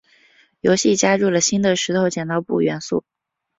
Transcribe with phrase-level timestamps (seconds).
[0.61, 3.05] 游戏加入了新的石头剪刀布元素。